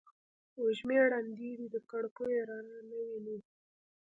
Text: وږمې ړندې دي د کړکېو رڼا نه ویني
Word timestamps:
وږمې 0.63 0.97
ړندې 1.11 1.51
دي 1.57 1.67
د 1.73 1.75
کړکېو 1.89 2.45
رڼا 2.49 2.79
نه 2.89 2.97
ویني 3.07 3.37